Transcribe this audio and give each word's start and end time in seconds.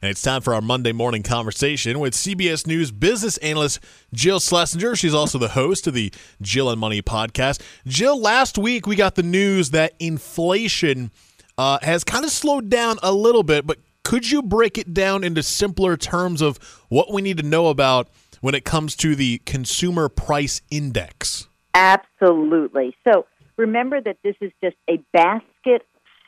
And 0.00 0.12
it's 0.12 0.22
time 0.22 0.42
for 0.42 0.54
our 0.54 0.60
Monday 0.60 0.92
morning 0.92 1.24
conversation 1.24 1.98
with 1.98 2.14
CBS 2.14 2.68
News 2.68 2.92
business 2.92 3.36
analyst 3.38 3.80
Jill 4.14 4.38
Schlesinger. 4.38 4.94
She's 4.94 5.12
also 5.12 5.38
the 5.38 5.48
host 5.48 5.88
of 5.88 5.94
the 5.94 6.12
Jill 6.40 6.68
on 6.68 6.78
Money 6.78 7.02
podcast. 7.02 7.60
Jill, 7.84 8.16
last 8.20 8.56
week 8.58 8.86
we 8.86 8.94
got 8.94 9.16
the 9.16 9.24
news 9.24 9.70
that 9.70 9.94
inflation 9.98 11.10
uh, 11.58 11.80
has 11.82 12.04
kind 12.04 12.24
of 12.24 12.30
slowed 12.30 12.70
down 12.70 12.98
a 13.02 13.10
little 13.10 13.42
bit, 13.42 13.66
but 13.66 13.78
could 14.04 14.30
you 14.30 14.40
break 14.40 14.78
it 14.78 14.94
down 14.94 15.24
into 15.24 15.42
simpler 15.42 15.96
terms 15.96 16.42
of 16.42 16.58
what 16.88 17.12
we 17.12 17.20
need 17.20 17.38
to 17.38 17.42
know 17.42 17.66
about 17.66 18.08
when 18.40 18.54
it 18.54 18.64
comes 18.64 18.94
to 18.98 19.16
the 19.16 19.38
consumer 19.46 20.08
price 20.08 20.62
index? 20.70 21.48
Absolutely. 21.74 22.94
So 23.02 23.26
remember 23.56 24.00
that 24.00 24.18
this 24.22 24.36
is 24.40 24.52
just 24.62 24.76
a 24.88 25.02
basket 25.12 25.84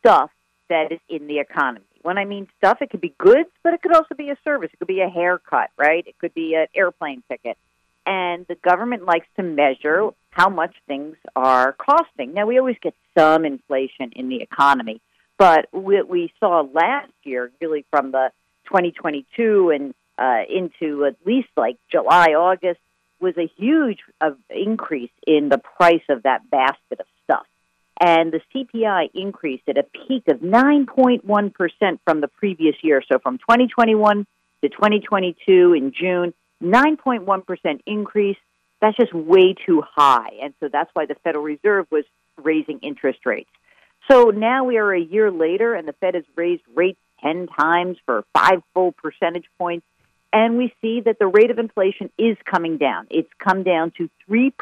stuff 0.00 0.30
that 0.68 0.90
is 0.90 0.98
in 1.08 1.28
the 1.28 1.38
economy. 1.38 1.84
When 2.02 2.18
I 2.18 2.24
mean 2.24 2.48
stuff, 2.58 2.78
it 2.80 2.90
could 2.90 3.00
be 3.00 3.14
goods, 3.18 3.50
but 3.62 3.74
it 3.74 3.82
could 3.82 3.94
also 3.94 4.14
be 4.16 4.30
a 4.30 4.36
service. 4.44 4.70
It 4.72 4.78
could 4.78 4.88
be 4.88 5.00
a 5.00 5.08
haircut, 5.08 5.70
right? 5.76 6.06
It 6.06 6.18
could 6.18 6.34
be 6.34 6.54
an 6.54 6.66
airplane 6.74 7.22
ticket. 7.30 7.56
And 8.04 8.44
the 8.48 8.56
government 8.56 9.04
likes 9.04 9.28
to 9.36 9.42
measure 9.42 10.10
how 10.30 10.48
much 10.48 10.74
things 10.88 11.16
are 11.36 11.72
costing. 11.74 12.34
Now, 12.34 12.46
we 12.46 12.58
always 12.58 12.76
get 12.82 12.94
some 13.16 13.44
inflation 13.44 14.10
in 14.16 14.28
the 14.28 14.42
economy, 14.42 15.00
but 15.38 15.68
what 15.70 16.08
we 16.08 16.32
saw 16.40 16.66
last 16.72 17.12
year, 17.22 17.50
really 17.60 17.84
from 17.90 18.10
the 18.10 18.30
2022 18.64 19.70
and 19.70 19.94
uh, 20.18 20.42
into 20.48 21.04
at 21.04 21.16
least 21.24 21.48
like 21.56 21.76
July, 21.90 22.34
August, 22.34 22.80
was 23.20 23.34
a 23.38 23.50
huge 23.56 23.98
uh, 24.20 24.30
increase 24.50 25.10
in 25.26 25.48
the 25.48 25.58
price 25.58 26.02
of 26.08 26.24
that 26.24 26.50
basket 26.50 27.00
of 27.00 27.06
and 28.00 28.32
the 28.32 28.40
CPI 28.54 29.10
increased 29.14 29.64
at 29.68 29.78
a 29.78 29.84
peak 29.84 30.24
of 30.28 30.40
9.1% 30.40 31.98
from 32.04 32.20
the 32.20 32.28
previous 32.28 32.76
year. 32.82 33.02
So 33.10 33.18
from 33.18 33.38
2021 33.38 34.26
to 34.62 34.68
2022 34.68 35.74
in 35.74 35.92
June, 35.92 36.34
9.1% 36.62 37.80
increase. 37.86 38.36
That's 38.80 38.96
just 38.96 39.14
way 39.14 39.54
too 39.66 39.82
high. 39.88 40.30
And 40.42 40.54
so 40.60 40.68
that's 40.72 40.90
why 40.94 41.06
the 41.06 41.14
Federal 41.22 41.44
Reserve 41.44 41.86
was 41.90 42.04
raising 42.42 42.78
interest 42.80 43.20
rates. 43.24 43.50
So 44.10 44.30
now 44.30 44.64
we 44.64 44.78
are 44.78 44.92
a 44.92 45.00
year 45.00 45.30
later, 45.30 45.74
and 45.74 45.86
the 45.86 45.92
Fed 45.94 46.14
has 46.14 46.24
raised 46.34 46.62
rates 46.74 46.98
10 47.22 47.46
times 47.46 47.98
for 48.04 48.24
five 48.34 48.62
full 48.74 48.92
percentage 48.92 49.46
points. 49.58 49.86
And 50.32 50.56
we 50.56 50.72
see 50.80 51.02
that 51.02 51.18
the 51.18 51.26
rate 51.26 51.50
of 51.50 51.58
inflation 51.58 52.10
is 52.18 52.36
coming 52.44 52.78
down. 52.78 53.06
It's 53.10 53.28
come 53.38 53.62
down 53.62 53.92
to 53.98 54.08
3% 54.28 54.52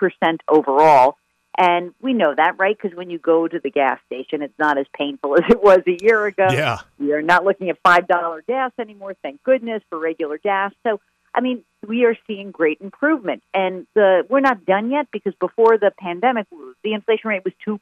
overall 0.49 1.17
and 1.61 1.93
we 2.01 2.15
know 2.15 2.35
that, 2.35 2.59
right? 2.59 2.75
Because 2.75 2.97
when 2.97 3.11
you 3.11 3.19
go 3.19 3.47
to 3.47 3.61
the 3.61 3.71
gas 3.71 4.01
station, 4.07 4.41
it's 4.41 4.59
not 4.59 4.79
as 4.79 4.87
painful 4.97 5.35
as 5.39 5.45
it 5.51 5.63
was 5.63 5.81
a 5.87 6.03
year 6.03 6.25
ago. 6.25 6.47
Yeah. 6.51 6.79
We 6.99 7.13
are 7.13 7.21
not 7.21 7.45
looking 7.45 7.69
at 7.69 7.83
$5 7.83 8.47
gas 8.47 8.73
anymore, 8.79 9.15
thank 9.23 9.43
goodness, 9.43 9.83
for 9.91 9.99
regular 9.99 10.39
gas. 10.39 10.73
So, 10.87 11.01
I 11.35 11.43
mean, 11.43 11.63
we 11.87 12.07
are 12.07 12.17
seeing 12.27 12.51
great 12.51 12.81
improvement. 12.81 13.43
And 13.53 13.87
the 13.95 14.27
we're 14.29 14.41
not 14.41 14.65
done 14.65 14.91
yet 14.91 15.09
because 15.13 15.35
before 15.39 15.77
the 15.77 15.93
pandemic, 15.99 16.47
the 16.83 16.95
inflation 16.95 17.29
rate 17.29 17.43
was 17.45 17.53
2%. 17.69 17.79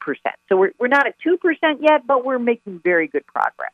So 0.49 0.57
we're, 0.57 0.71
we're 0.77 0.87
not 0.87 1.07
at 1.07 1.15
2% 1.25 1.37
yet, 1.79 2.05
but 2.05 2.25
we're 2.25 2.37
making 2.37 2.81
very 2.83 3.07
good 3.07 3.25
progress. 3.25 3.71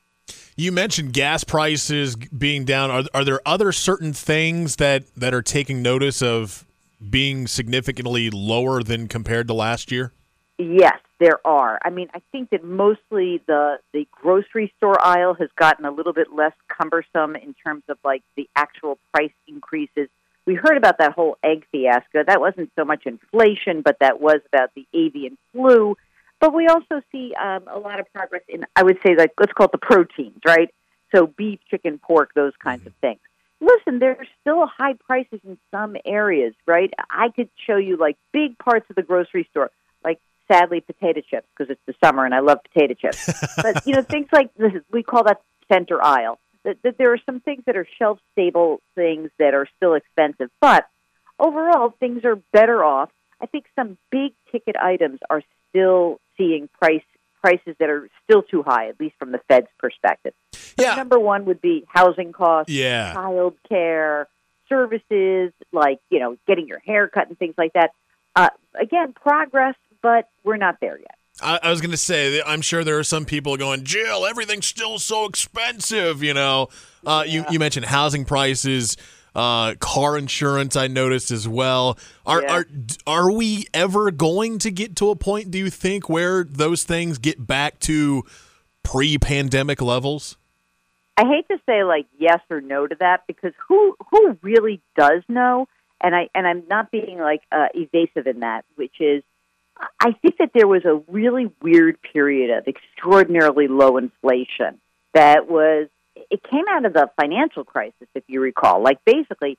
You 0.55 0.71
mentioned 0.71 1.13
gas 1.13 1.43
prices 1.43 2.15
being 2.15 2.63
down. 2.63 2.91
Are, 2.91 3.03
are 3.13 3.25
there 3.25 3.41
other 3.45 3.71
certain 3.71 4.13
things 4.13 4.75
that, 4.75 5.03
that 5.15 5.33
are 5.33 5.41
taking 5.41 5.81
notice 5.81 6.21
of 6.21 6.65
being 7.09 7.47
significantly 7.47 8.29
lower 8.29 8.83
than 8.83 9.07
compared 9.07 9.47
to 9.47 9.53
last 9.53 9.91
year? 9.91 10.13
Yes, 10.57 10.99
there 11.19 11.45
are. 11.45 11.79
I 11.83 11.89
mean, 11.89 12.09
I 12.13 12.21
think 12.31 12.49
that 12.51 12.63
mostly 12.63 13.41
the 13.47 13.77
the 13.93 14.07
grocery 14.11 14.73
store 14.77 14.97
aisle 15.03 15.33
has 15.35 15.49
gotten 15.57 15.85
a 15.85 15.91
little 15.91 16.13
bit 16.13 16.33
less 16.33 16.53
cumbersome 16.69 17.35
in 17.35 17.53
terms 17.65 17.83
of 17.89 17.97
like 18.03 18.23
the 18.35 18.49
actual 18.55 18.97
price 19.13 19.33
increases. 19.47 20.07
We 20.45 20.55
heard 20.55 20.77
about 20.77 20.99
that 20.99 21.13
whole 21.13 21.37
egg 21.43 21.65
fiasco. 21.71 22.23
That 22.25 22.39
wasn't 22.39 22.71
so 22.77 22.85
much 22.85 23.05
inflation, 23.05 23.81
but 23.81 23.97
that 23.99 24.21
was 24.21 24.39
about 24.53 24.71
the 24.75 24.85
avian 24.93 25.37
flu. 25.51 25.97
But 26.39 26.53
we 26.53 26.67
also 26.67 27.01
see 27.11 27.33
um, 27.33 27.63
a 27.67 27.79
lot 27.79 27.99
of 27.99 28.11
progress 28.13 28.43
in, 28.47 28.65
I 28.75 28.83
would 28.83 28.97
say, 29.05 29.15
like 29.15 29.31
let's 29.39 29.51
call 29.53 29.65
it 29.65 29.71
the 29.71 29.77
proteins, 29.77 30.39
right? 30.45 30.73
So 31.13 31.27
beef, 31.27 31.59
chicken, 31.69 31.97
pork, 31.97 32.33
those 32.33 32.53
kinds 32.61 32.81
mm-hmm. 32.81 32.87
of 32.89 32.93
things 33.01 33.19
listen, 33.61 33.99
there's 33.99 34.27
still 34.41 34.65
high 34.67 34.93
prices 34.93 35.39
in 35.43 35.57
some 35.71 35.95
areas, 36.05 36.53
right? 36.65 36.93
I 37.09 37.29
could 37.35 37.49
show 37.67 37.77
you 37.77 37.97
like 37.97 38.17
big 38.33 38.57
parts 38.57 38.85
of 38.89 38.95
the 38.95 39.03
grocery 39.03 39.47
store, 39.51 39.71
like 40.03 40.19
sadly 40.51 40.81
potato 40.81 41.21
chips 41.21 41.47
because 41.55 41.71
it's 41.71 41.81
the 41.87 41.93
summer 42.03 42.25
and 42.25 42.33
I 42.33 42.39
love 42.39 42.59
potato 42.71 42.93
chips. 42.93 43.29
but 43.57 43.85
you 43.85 43.93
know, 43.93 44.01
things 44.01 44.27
like 44.31 44.53
this, 44.55 44.73
we 44.91 45.03
call 45.03 45.23
that 45.25 45.41
center 45.71 46.01
aisle. 46.03 46.39
That, 46.63 46.77
that 46.83 46.97
there 46.97 47.13
are 47.13 47.19
some 47.27 47.41
things 47.41 47.63
that 47.67 47.77
are 47.77 47.87
shelf 47.99 48.19
stable 48.31 48.81
things 48.95 49.29
that 49.37 49.53
are 49.53 49.67
still 49.77 49.93
expensive, 49.93 50.49
but 50.59 50.87
overall 51.39 51.93
things 51.99 52.25
are 52.25 52.37
better 52.53 52.83
off. 52.83 53.11
I 53.39 53.45
think 53.45 53.65
some 53.75 53.97
big 54.09 54.31
ticket 54.51 54.75
items 54.75 55.19
are 55.29 55.43
still 55.69 56.19
seeing 56.37 56.67
price 56.81 57.03
prices 57.45 57.75
that 57.79 57.91
are 57.91 58.09
still 58.23 58.41
too 58.41 58.63
high, 58.63 58.89
at 58.89 58.99
least 58.99 59.15
from 59.19 59.31
the 59.31 59.39
Fed's 59.47 59.67
perspective. 59.77 60.33
Yeah. 60.77 60.95
number 60.95 61.19
one 61.19 61.45
would 61.45 61.61
be 61.61 61.85
housing 61.87 62.33
costs, 62.33 62.71
yeah. 62.71 63.13
child 63.13 63.55
care, 63.67 64.27
services 64.67 65.51
like 65.71 65.99
you 66.09 66.19
know 66.19 66.37
getting 66.47 66.67
your 66.67 66.79
hair 66.79 67.07
cut 67.07 67.29
and 67.29 67.37
things 67.37 67.55
like 67.57 67.73
that. 67.73 67.91
Uh, 68.35 68.49
again, 68.79 69.13
progress, 69.13 69.75
but 70.01 70.29
we're 70.43 70.57
not 70.57 70.77
there 70.81 70.99
yet. 70.99 71.15
I, 71.41 71.59
I 71.63 71.69
was 71.69 71.81
going 71.81 71.91
to 71.91 71.97
say, 71.97 72.41
I'm 72.45 72.61
sure 72.61 72.83
there 72.83 72.97
are 72.97 73.03
some 73.03 73.25
people 73.25 73.57
going, 73.57 73.83
Jill, 73.83 74.25
everything's 74.25 74.65
still 74.65 74.99
so 74.99 75.25
expensive. 75.25 76.23
You 76.23 76.33
know, 76.33 76.69
uh, 77.05 77.23
yeah. 77.25 77.33
you 77.33 77.45
you 77.51 77.59
mentioned 77.59 77.85
housing 77.85 78.25
prices. 78.25 78.97
Uh, 79.33 79.75
car 79.81 80.17
insurance, 80.17 80.77
I 80.77 80.87
noticed 80.87 81.29
as 81.29 81.45
well. 81.45 81.97
Are, 82.25 82.41
yeah. 82.41 82.53
are 82.53 82.65
are 83.05 83.31
we 83.31 83.65
ever 83.73 84.09
going 84.09 84.59
to 84.59 84.71
get 84.71 84.95
to 84.95 85.09
a 85.09 85.15
point? 85.17 85.51
Do 85.51 85.57
you 85.57 85.69
think 85.69 86.07
where 86.07 86.45
those 86.45 86.83
things 86.83 87.17
get 87.17 87.45
back 87.45 87.79
to 87.79 88.23
pre-pandemic 88.83 89.81
levels? 89.81 90.37
I 91.17 91.23
hate 91.23 91.47
to 91.49 91.57
say 91.65 91.83
like 91.83 92.07
yes 92.17 92.39
or 92.49 92.61
no 92.61 92.87
to 92.87 92.95
that 92.99 93.21
because 93.27 93.53
who 93.67 93.95
who 94.11 94.37
really 94.41 94.81
does 94.97 95.23
know? 95.27 95.67
And 96.01 96.13
I 96.13 96.29
and 96.35 96.45
I'm 96.45 96.63
not 96.69 96.91
being 96.91 97.19
like 97.19 97.41
uh, 97.51 97.67
evasive 97.73 98.27
in 98.27 98.41
that, 98.41 98.65
which 98.75 98.99
is 98.99 99.23
I 99.99 100.11
think 100.21 100.37
that 100.39 100.51
there 100.53 100.67
was 100.67 100.83
a 100.85 101.01
really 101.11 101.51
weird 101.61 101.97
period 102.01 102.57
of 102.57 102.67
extraordinarily 102.67 103.67
low 103.67 103.97
inflation 103.97 104.79
that 105.13 105.49
was 105.49 105.87
it 106.15 106.41
came 106.43 106.65
out 106.69 106.85
of 106.85 106.93
the 106.93 107.09
financial 107.19 107.63
crisis, 107.63 108.07
if 108.13 108.23
you 108.27 108.41
recall. 108.41 108.81
Like 108.81 108.99
basically, 109.05 109.57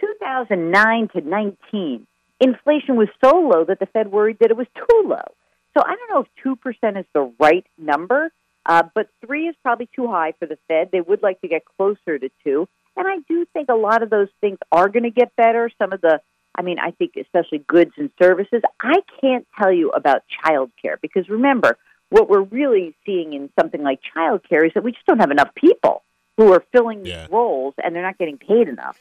2009 0.00 1.08
to 1.14 1.20
19, 1.20 2.06
inflation 2.40 2.96
was 2.96 3.08
so 3.24 3.36
low 3.36 3.64
that 3.64 3.78
the 3.78 3.86
Fed 3.86 4.10
worried 4.10 4.38
that 4.40 4.50
it 4.50 4.56
was 4.56 4.66
too 4.74 5.02
low. 5.04 5.34
So 5.76 5.82
I 5.84 5.94
don't 5.94 6.10
know 6.10 6.20
if 6.22 6.28
two 6.42 6.56
percent 6.56 6.98
is 6.98 7.06
the 7.14 7.32
right 7.38 7.66
number, 7.78 8.30
uh, 8.66 8.84
but 8.94 9.08
three 9.24 9.48
is 9.48 9.56
probably 9.62 9.88
too 9.94 10.06
high 10.06 10.34
for 10.38 10.46
the 10.46 10.58
Fed. 10.68 10.90
They 10.92 11.00
would 11.00 11.22
like 11.22 11.40
to 11.40 11.48
get 11.48 11.62
closer 11.76 12.18
to 12.18 12.30
two. 12.44 12.68
And 12.96 13.08
I 13.08 13.16
do 13.28 13.46
think 13.52 13.68
a 13.68 13.74
lot 13.74 14.02
of 14.02 14.10
those 14.10 14.28
things 14.40 14.58
are 14.70 14.88
going 14.88 15.04
to 15.04 15.10
get 15.10 15.34
better. 15.36 15.70
Some 15.78 15.92
of 15.92 16.00
the, 16.00 16.20
I 16.54 16.62
mean, 16.62 16.78
I 16.78 16.90
think 16.90 17.12
especially 17.16 17.58
goods 17.58 17.92
and 17.96 18.10
services. 18.20 18.62
I 18.80 19.00
can't 19.20 19.46
tell 19.58 19.72
you 19.72 19.90
about 19.90 20.22
childcare 20.44 21.00
because 21.00 21.28
remember, 21.28 21.78
what 22.10 22.28
we're 22.28 22.42
really 22.42 22.94
seeing 23.06 23.32
in 23.32 23.48
something 23.58 23.82
like 23.82 24.00
childcare 24.14 24.66
is 24.66 24.72
that 24.74 24.84
we 24.84 24.92
just 24.92 25.06
don't 25.06 25.20
have 25.20 25.30
enough 25.30 25.54
people 25.54 26.02
who 26.36 26.52
are 26.52 26.62
filling 26.70 27.06
yeah. 27.06 27.22
these 27.22 27.30
roles 27.30 27.74
and 27.82 27.94
they're 27.94 28.02
not 28.02 28.18
getting 28.18 28.36
paid 28.36 28.68
enough. 28.68 28.98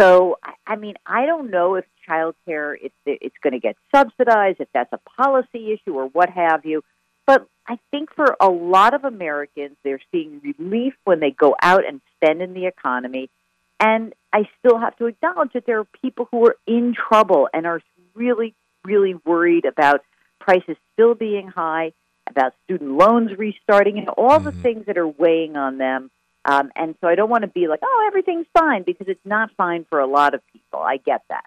So, 0.00 0.38
I 0.66 0.76
mean, 0.76 0.94
I 1.06 1.26
don't 1.26 1.50
know 1.50 1.74
if 1.74 1.84
childcare 2.08 2.76
if 2.80 2.92
it's 3.04 3.36
going 3.42 3.52
to 3.52 3.60
get 3.60 3.76
subsidized, 3.94 4.60
if 4.60 4.68
that's 4.72 4.92
a 4.92 5.00
policy 5.20 5.72
issue 5.72 5.94
or 5.94 6.06
what 6.06 6.30
have 6.30 6.64
you. 6.64 6.82
But 7.26 7.46
I 7.66 7.72
think 7.72 7.85
for 8.16 8.36
a 8.40 8.48
lot 8.48 8.94
of 8.94 9.04
Americans, 9.04 9.76
they're 9.84 10.00
seeing 10.10 10.40
relief 10.42 10.94
when 11.04 11.20
they 11.20 11.30
go 11.30 11.54
out 11.62 11.86
and 11.86 12.00
spend 12.16 12.42
in 12.42 12.54
the 12.54 12.66
economy. 12.66 13.30
And 13.78 14.14
I 14.32 14.48
still 14.58 14.78
have 14.78 14.96
to 14.96 15.06
acknowledge 15.06 15.52
that 15.52 15.66
there 15.66 15.78
are 15.78 15.86
people 16.02 16.26
who 16.30 16.46
are 16.46 16.56
in 16.66 16.94
trouble 16.94 17.48
and 17.52 17.66
are 17.66 17.80
really, 18.14 18.54
really 18.84 19.14
worried 19.24 19.66
about 19.66 20.02
prices 20.40 20.76
still 20.94 21.14
being 21.14 21.48
high, 21.48 21.92
about 22.28 22.54
student 22.64 22.92
loans 22.92 23.36
restarting, 23.36 23.98
and 23.98 24.08
all 24.08 24.38
mm-hmm. 24.38 24.46
the 24.46 24.52
things 24.52 24.86
that 24.86 24.98
are 24.98 25.06
weighing 25.06 25.56
on 25.56 25.78
them. 25.78 26.10
Um, 26.44 26.70
and 26.74 26.94
so 27.00 27.08
I 27.08 27.16
don't 27.16 27.28
want 27.28 27.42
to 27.42 27.48
be 27.48 27.68
like, 27.68 27.80
oh, 27.82 28.04
everything's 28.06 28.46
fine, 28.54 28.82
because 28.82 29.08
it's 29.08 29.26
not 29.26 29.50
fine 29.56 29.84
for 29.90 30.00
a 30.00 30.06
lot 30.06 30.34
of 30.34 30.40
people. 30.52 30.80
I 30.80 30.96
get 30.96 31.22
that 31.28 31.44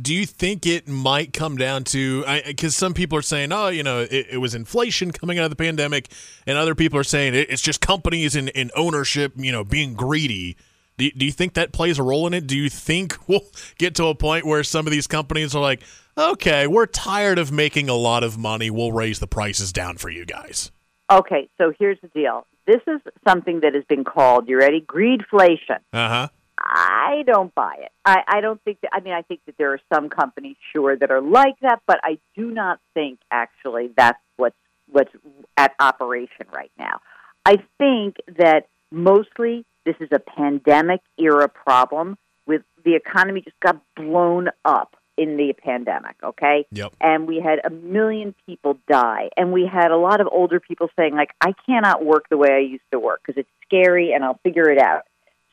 do 0.00 0.14
you 0.14 0.26
think 0.26 0.66
it 0.66 0.86
might 0.86 1.32
come 1.32 1.56
down 1.56 1.84
to 1.84 2.24
because 2.46 2.76
some 2.76 2.94
people 2.94 3.16
are 3.16 3.22
saying 3.22 3.52
oh 3.52 3.68
you 3.68 3.82
know 3.82 4.00
it, 4.00 4.26
it, 4.30 4.38
was 4.38 4.54
inflation 4.54 5.10
coming 5.10 5.38
out 5.38 5.44
of 5.44 5.50
the 5.50 5.56
pandemic 5.56 6.08
and 6.46 6.58
other 6.58 6.74
people 6.74 6.98
are 6.98 7.04
saying 7.04 7.34
it, 7.34 7.50
it's 7.50 7.62
just 7.62 7.80
companies 7.80 8.36
in, 8.36 8.48
in 8.48 8.70
ownership 8.76 9.32
you 9.36 9.52
know 9.52 9.64
being 9.64 9.94
greedy 9.94 10.56
do, 10.98 11.10
do 11.10 11.24
you 11.24 11.32
think 11.32 11.54
that 11.54 11.72
plays 11.72 11.98
a 11.98 12.02
role 12.02 12.26
in 12.26 12.34
it 12.34 12.46
do 12.46 12.56
you 12.56 12.68
think 12.68 13.16
we'll 13.28 13.44
get 13.78 13.94
to 13.94 14.06
a 14.06 14.14
point 14.14 14.44
where 14.44 14.62
some 14.62 14.86
of 14.86 14.90
these 14.90 15.06
companies 15.06 15.54
are 15.54 15.62
like 15.62 15.82
okay 16.18 16.66
we're 16.66 16.86
tired 16.86 17.38
of 17.38 17.50
making 17.50 17.88
a 17.88 17.94
lot 17.94 18.22
of 18.22 18.36
money 18.36 18.70
we'll 18.70 18.92
raise 18.92 19.18
the 19.18 19.26
prices 19.26 19.72
down 19.72 19.96
for 19.96 20.10
you 20.10 20.24
guys 20.24 20.70
okay 21.10 21.48
so 21.58 21.72
here's 21.78 22.00
the 22.02 22.08
deal 22.08 22.46
this 22.66 22.82
is 22.88 23.00
something 23.26 23.60
that 23.60 23.74
has 23.74 23.84
been 23.84 24.02
called, 24.02 24.48
you 24.48 24.58
ready? 24.58 24.80
Greedflation. 24.80 25.78
Uh 25.92 26.08
huh. 26.08 26.28
I 26.68 27.22
don't 27.26 27.54
buy 27.54 27.76
it. 27.80 27.92
I, 28.04 28.22
I 28.26 28.40
don't 28.40 28.60
think 28.62 28.80
that, 28.82 28.90
I 28.92 29.00
mean, 29.00 29.14
I 29.14 29.22
think 29.22 29.40
that 29.46 29.56
there 29.56 29.72
are 29.72 29.80
some 29.92 30.08
companies, 30.08 30.56
sure, 30.72 30.96
that 30.96 31.10
are 31.10 31.20
like 31.20 31.58
that, 31.60 31.80
but 31.86 32.00
I 32.02 32.18
do 32.36 32.50
not 32.50 32.80
think 32.94 33.20
actually 33.30 33.90
that's 33.96 34.18
what's, 34.36 34.56
what's 34.90 35.10
at 35.56 35.74
operation 35.78 36.46
right 36.52 36.72
now. 36.78 37.00
I 37.44 37.56
think 37.78 38.16
that 38.38 38.68
mostly 38.90 39.64
this 39.84 39.96
is 40.00 40.08
a 40.12 40.18
pandemic 40.18 41.00
era 41.18 41.48
problem 41.48 42.18
with 42.46 42.62
the 42.84 42.94
economy 42.94 43.40
just 43.40 43.58
got 43.60 43.80
blown 43.94 44.48
up 44.64 44.96
in 45.16 45.36
the 45.36 45.54
pandemic, 45.54 46.16
okay? 46.22 46.66
Yep. 46.72 46.92
And 47.00 47.26
we 47.26 47.40
had 47.40 47.60
a 47.64 47.70
million 47.70 48.34
people 48.46 48.78
die. 48.88 49.30
And 49.36 49.52
we 49.52 49.66
had 49.66 49.90
a 49.90 49.96
lot 49.96 50.20
of 50.20 50.28
older 50.30 50.60
people 50.60 50.90
saying, 50.96 51.14
like, 51.14 51.30
I 51.40 51.54
cannot 51.64 52.04
work 52.04 52.28
the 52.28 52.36
way 52.36 52.50
I 52.52 52.58
used 52.58 52.84
to 52.92 52.98
work 52.98 53.22
because 53.24 53.40
it's 53.40 53.48
scary 53.64 54.12
and 54.12 54.24
I'll 54.24 54.38
figure 54.42 54.68
it 54.70 54.78
out. 54.78 55.02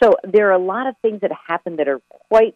So 0.03 0.17
there 0.23 0.49
are 0.49 0.53
a 0.53 0.59
lot 0.59 0.87
of 0.87 0.95
things 1.01 1.21
that 1.21 1.31
happen 1.47 1.77
that 1.77 1.87
are 1.87 2.01
quite 2.09 2.55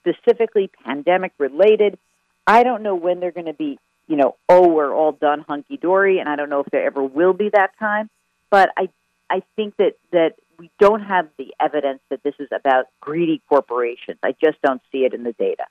specifically 0.00 0.70
pandemic 0.84 1.32
related. 1.38 1.98
I 2.46 2.62
don't 2.62 2.82
know 2.82 2.94
when 2.94 3.20
they're 3.20 3.32
going 3.32 3.46
to 3.46 3.54
be, 3.54 3.78
you 4.06 4.16
know, 4.16 4.36
oh, 4.50 4.68
we're 4.68 4.94
all 4.94 5.12
done 5.12 5.44
hunky 5.48 5.78
dory, 5.78 6.18
and 6.18 6.28
I 6.28 6.36
don't 6.36 6.50
know 6.50 6.60
if 6.60 6.66
there 6.70 6.84
ever 6.84 7.02
will 7.02 7.32
be 7.32 7.48
that 7.54 7.70
time. 7.78 8.10
But 8.50 8.68
I, 8.76 8.90
I 9.30 9.42
think 9.56 9.76
that 9.78 9.94
that 10.12 10.34
we 10.58 10.70
don't 10.78 11.02
have 11.02 11.28
the 11.38 11.54
evidence 11.58 12.00
that 12.10 12.22
this 12.22 12.34
is 12.38 12.48
about 12.52 12.86
greedy 13.00 13.40
corporations. 13.48 14.18
I 14.22 14.32
just 14.32 14.60
don't 14.62 14.82
see 14.92 14.98
it 14.98 15.14
in 15.14 15.22
the 15.22 15.32
data. 15.32 15.64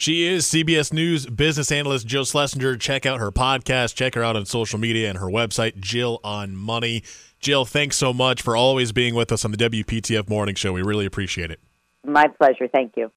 She 0.00 0.26
is 0.26 0.46
CBS 0.46 0.94
News 0.94 1.26
business 1.26 1.70
analyst 1.70 2.06
Jill 2.06 2.24
Schlesinger. 2.24 2.78
Check 2.78 3.04
out 3.04 3.20
her 3.20 3.30
podcast. 3.30 3.94
Check 3.94 4.14
her 4.14 4.24
out 4.24 4.34
on 4.34 4.46
social 4.46 4.78
media 4.78 5.10
and 5.10 5.18
her 5.18 5.26
website, 5.26 5.78
Jill 5.78 6.20
on 6.24 6.56
Money. 6.56 7.02
Jill, 7.38 7.66
thanks 7.66 7.96
so 7.96 8.14
much 8.14 8.40
for 8.40 8.56
always 8.56 8.92
being 8.92 9.14
with 9.14 9.30
us 9.30 9.44
on 9.44 9.50
the 9.50 9.58
WPTF 9.58 10.26
Morning 10.26 10.54
Show. 10.54 10.72
We 10.72 10.80
really 10.80 11.04
appreciate 11.04 11.50
it. 11.50 11.60
My 12.02 12.28
pleasure. 12.28 12.66
Thank 12.66 12.94
you. 12.96 13.08